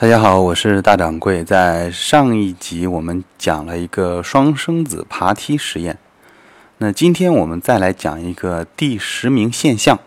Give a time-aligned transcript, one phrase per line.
[0.00, 1.44] 大家好，我是大掌柜。
[1.44, 5.98] 在上一集我们讲了一个双生子爬梯实验，
[6.78, 9.98] 那今天我们再来讲一个第十名现象。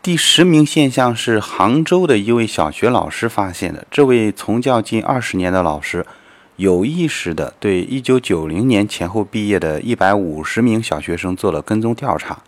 [0.00, 3.84] 第十名现象是杭州的一位小学老师发现的。
[3.90, 6.06] 这位从教近二十年的老师，
[6.54, 12.38] 有意识的对一九九零年前后毕业的一百五十名小学生做了跟踪调查。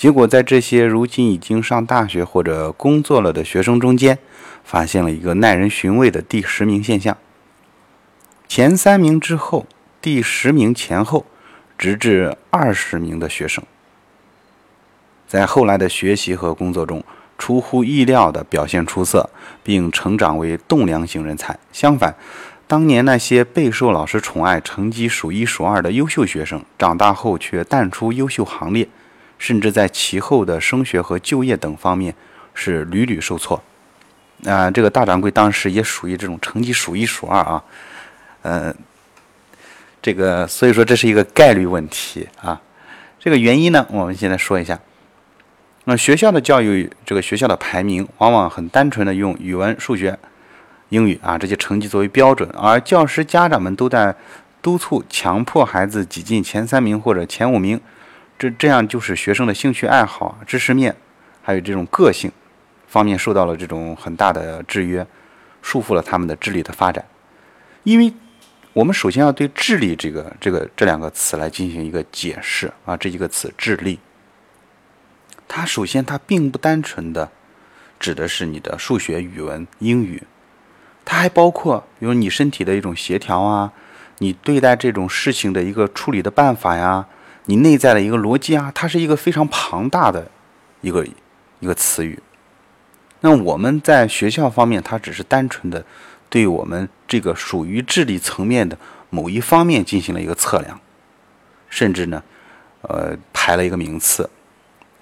[0.00, 4.18] 结果，在这些如今已经上大学或者工作了的学生中间，
[4.64, 7.18] 发现了一个耐人寻味的第十名现象：
[8.48, 9.66] 前三名之后，
[10.00, 11.26] 第十名前后，
[11.76, 13.62] 直至二十名的学生，
[15.28, 17.04] 在后来的学习和工作中
[17.36, 19.28] 出乎意料的表现出色，
[19.62, 21.58] 并成长为栋梁型人才。
[21.74, 22.14] 相反，
[22.66, 28.88] 当年那些备受老师宠爱、成绩数一数二的优秀学生，长大后却淡出优秀行列。
[29.40, 32.14] 甚至在其后的升学和就业等方面
[32.52, 33.60] 是屡屡受挫。
[34.46, 37.64] 啊，这个大掌柜当时也属于这种成绩数一数二啊，
[38.42, 38.74] 呃，
[40.00, 42.60] 这个所以说这是一个概率问题啊。
[43.18, 44.78] 这个原因呢，我们现在说一下。
[45.84, 50.18] 那学校的教育，这个学校的排名往往很单纯的用语文、数学、
[50.90, 54.14] 英语啊这些成绩作为标准，而教师、家长们都在
[54.60, 57.80] 督促、强迫孩子挤进前三名或者前五名。
[58.40, 60.96] 这这样就是学生的兴趣爱好、知识面，
[61.42, 62.32] 还有这种个性
[62.88, 65.06] 方面受到了这种很大的制约，
[65.60, 67.04] 束缚了他们的智力的发展。
[67.82, 68.14] 因为
[68.72, 73.98] 我们首先要对“智力”这个、这个这两个词来进行一个解释啊，这一个词“智力”，
[75.46, 77.30] 它首先它并不单纯的
[77.98, 80.22] 指的是你的数学、语文、英语，
[81.04, 83.74] 它还包括比如你身体的一种协调啊，
[84.16, 87.06] 你对待这种事情的一个处理的办法呀。
[87.50, 90.30] 你内在的一个逻辑啊，它是一个非常庞大的
[90.82, 91.04] 一个
[91.58, 92.16] 一个词语。
[93.22, 95.84] 那我们在学校方面，它只是单纯的
[96.28, 98.78] 对我们这个属于智力层面的
[99.10, 100.78] 某一方面进行了一个测量，
[101.68, 102.22] 甚至呢，
[102.82, 104.30] 呃，排了一个名次。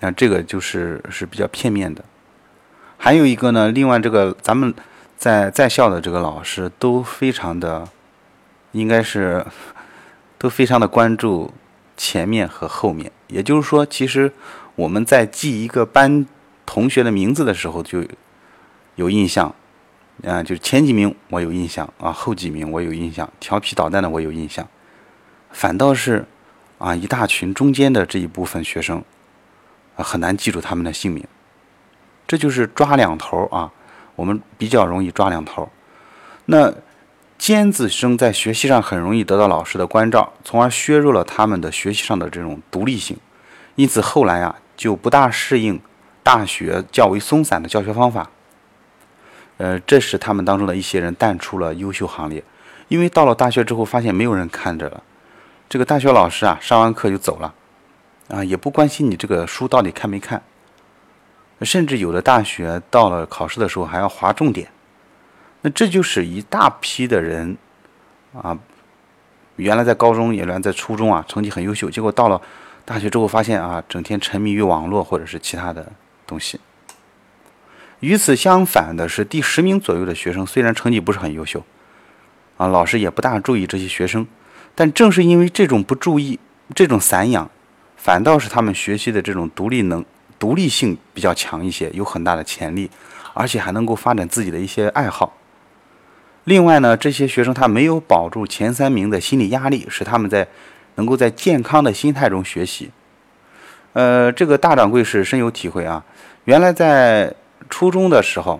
[0.00, 2.02] 那这个就是是比较片面的。
[2.96, 4.74] 还有一个呢，另外这个咱们
[5.18, 7.86] 在在校的这个老师都非常的，
[8.72, 9.44] 应该是
[10.38, 11.52] 都非常的关注。
[11.98, 14.32] 前面和后面，也就是说，其实
[14.76, 16.24] 我们在记一个班
[16.64, 18.02] 同学的名字的时候就
[18.94, 19.54] 有印象，
[20.24, 24.66] 啊，就是前几名我有印象啊，后几名我有印象，调皮捣蛋的我有印象，
[25.50, 26.24] 反倒是
[26.78, 29.02] 啊一大群中间的这一部分学生
[29.96, 31.26] 啊很难记住他们的姓名，
[32.26, 33.70] 这就是抓两头啊，
[34.14, 35.68] 我们比较容易抓两头，
[36.46, 36.72] 那。
[37.38, 43.16] 尖子生在学习上很容易得到老师的关照，从而削弱了他们的学习上的这种独立性，
[43.76, 45.80] 因此后来啊就不大适应
[46.22, 48.28] 大学较为松散的教学方法。
[49.56, 52.42] 呃，这使他们当中的一些人淡出了优秀行列，
[52.88, 55.02] 因为到了大学之后发现没有人看着了，
[55.68, 57.54] 这个大学老师啊上完课就走了，
[58.28, 60.42] 啊也不关心你这个书到底看没看，
[61.62, 64.68] 甚至有的大学到了考试的时候还要划重点。
[65.70, 67.56] 这就是一大批的人，
[68.32, 68.56] 啊，
[69.56, 72.40] 原来在高中，原来在初中啊，成绩很优秀，结果到了
[72.84, 75.90] 大学之后，发现啊，整天沉迷于网络或者是其他的
[76.26, 76.60] 东西。
[78.00, 81.64] 与此相反的是，第十名左右的学生虽然成绩不是很优秀，
[82.56, 84.26] 啊，老师也不大注意这些学生，
[84.74, 86.38] 但正是因为这种不注意，
[86.74, 87.50] 这种散养，
[87.96, 90.04] 反倒是他们学习的这种独立能
[90.38, 92.88] 独立性比较强一些，有很大的潜力，
[93.34, 95.32] 而且还能够发展自己的一些爱好。
[96.48, 100.48] 另外呢，这些学生他没有保住前三名的心理压力，使他们在
[100.94, 102.90] 能够在健康的心态中学习。
[103.92, 106.02] 呃，这个大掌柜是深有体会啊。
[106.46, 107.34] 原来在
[107.68, 108.58] 初中的时候，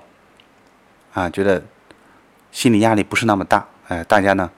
[1.14, 1.62] 啊，觉得
[2.52, 4.50] 心理压力不是那么大，哎，大家呢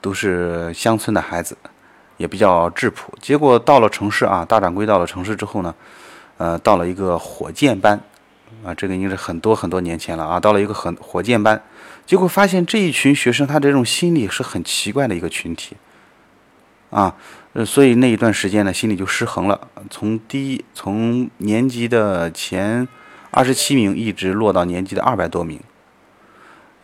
[0.00, 1.58] 都是乡村的孩子，
[2.16, 3.12] 也比较质朴。
[3.20, 5.74] 结果到了城市啊，大掌柜到了城市之后呢，
[6.36, 8.00] 呃，到了一个火箭班。
[8.64, 10.40] 啊，这个已经是很多很多年前了啊！
[10.40, 11.62] 到了一个很火箭班，
[12.04, 15.76] 结果发现这一群学生他这种心理是很奇怪的一个群体，
[16.90, 17.14] 啊，
[17.52, 22.86] 呃，所以那一段时间呢，心理就失衡了，从第一从年级的前
[23.30, 25.60] 二十七名一直落到年级的二百多名，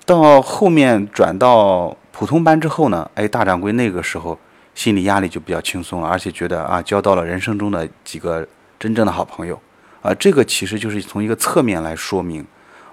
[0.07, 4.39] 到后面转到普通班之后呢，哎，大掌柜那个时候
[4.75, 8.47] 心理压力就比较轻松了，而且觉得啊，交到了人生中的几个
[8.79, 9.61] 真正的好朋友。
[10.05, 12.45] 啊，这个其实就是从一个侧面来说明，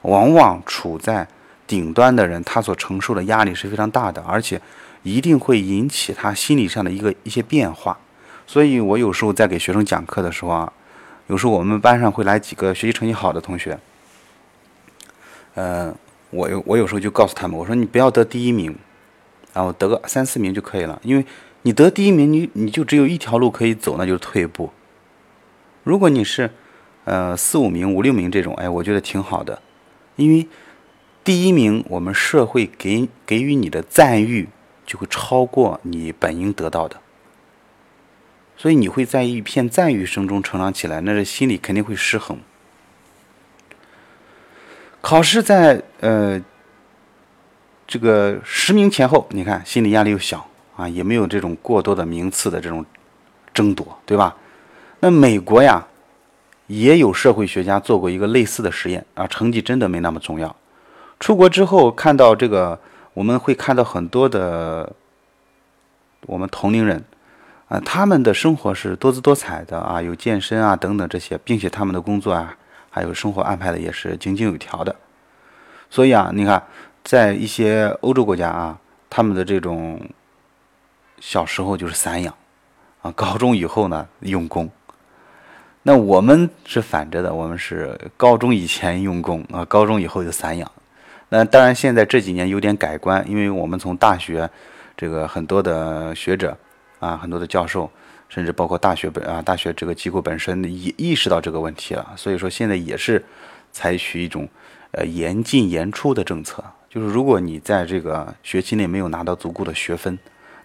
[0.03, 1.27] 往往处在
[1.67, 4.61] 顶端的人，他所承受的压力是非常大的，而且
[5.03, 7.99] 一定会引起他心理上的一个一些变化。
[8.47, 10.71] 所以我有时候在给学生讲课的时候啊，
[11.27, 13.77] 有时候我们班上会来几个学习成绩好的同学，
[15.55, 15.93] 呃，
[16.29, 18.73] 我有我有时候就告诉他们，我说你不要得第一名，
[19.53, 21.25] 然后得个三四名就可以了，因为
[21.63, 24.71] 你得第一名，你你就只有一条路可以走，那就是退步。
[25.83, 26.49] 如果你是
[27.05, 29.61] 呃四五名、五六名这种，哎，我觉得挺好的，
[30.15, 30.47] 因为
[31.23, 34.49] 第一名我们社会给给予你的赞誉
[34.85, 36.97] 就会超过你本应得到的。
[38.57, 42.37] 所以你会在一片赞誉声中成长起来，那这心里肯定会失衡。
[45.01, 46.39] 考试在呃
[47.87, 52.85] 这个十名前后，你看心理压力又小啊，也没有这种过多的名次的这种
[53.51, 54.37] 争夺，对吧？
[54.99, 55.87] 那美国呀，
[56.71, 60.55] 也有社会学家做过一个类似的实验啊，成绩真的没那么重要。
[61.19, 62.79] 出国之后看到这个，
[63.13, 64.93] 我们会看到很多的
[66.27, 67.03] 我们同龄人。
[67.67, 72.53] 啊，他们的生活是多姿多彩的啊，有健身啊等等这些，并且他们的工作啊，
[72.89, 74.93] 还有生活安排的也是井井有条的。
[75.89, 76.61] 所以啊，你看，
[77.03, 78.77] 在一些欧洲国家啊，
[79.09, 80.01] 他们的这种
[81.21, 82.33] 小时候就是散养
[83.01, 84.69] 啊，高中以后呢用功。
[85.83, 90.71] 那我们是反着的，我们是高中以前用功啊，高中以后就散养。
[91.29, 94.49] 那当然，现在这几年有点改观，因为我们从大学
[94.95, 96.57] 这个很多的学者。
[97.01, 97.89] 啊，很多的教授，
[98.29, 102.13] 甚至包括大学本啊，大学这个机构本身也意识到这个问题了。
[102.15, 103.25] 所以说，现在也是
[103.71, 104.47] 采取一种
[104.91, 110.15] 呃严进严出的政策，就是如果你在这个学期内没有拿到足够的学分，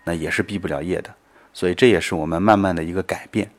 [0.05, 1.09] 那也是毕不了业的。
[1.55, 3.51] 所以这也是我们慢慢的一个改变。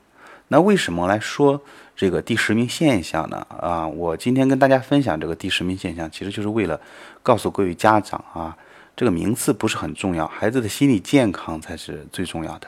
[0.48, 1.60] 那为什么来说
[1.94, 3.46] 这个第十名现象呢？
[3.48, 6.80] 啊，我今天跟大家分享这个第十名现象，其实就是为了
[7.22, 8.56] 告诉各位家长啊。
[8.96, 12.66] 这个名次不是很重要，孩子的心理健康才是最重要的，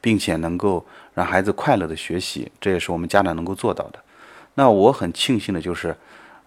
[0.00, 3.98] 并且能够让孩子快乐的学习，这也是我们家长能够做到的。
[4.54, 5.94] 那我很庆幸的就是，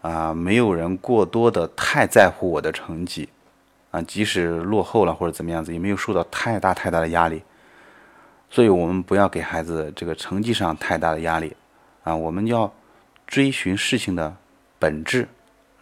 [0.01, 3.29] 啊，没有人过多的太在乎我的成绩，
[3.91, 7.43] 啊，即使落后了或者怎么样子，也没有受到太大太大的压力。
[8.53, 11.55] 所以，我们不要给孩子这个成绩上太大的压力，
[12.03, 12.71] 啊，我们要
[13.25, 14.37] 追寻事情的
[14.77, 15.27] 本质，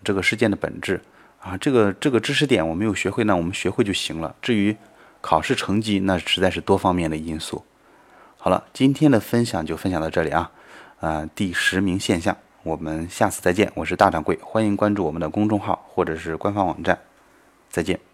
[0.06, 1.02] 这个事件的本质。
[1.42, 4.34] 啊，这个这个知识点我没有学会，那我们学会就行了。
[4.42, 4.78] 至于
[5.20, 7.62] 考试成绩，那实在是多方面的因素。
[8.38, 10.50] 好了，今天的分享就分享到这里啊。
[11.02, 13.70] 啊，第十名现象，我们下次再见。
[13.76, 16.98] 我是大掌柜，欢迎关注我们的公众号或者是官方网站。
[17.70, 18.11] 再见。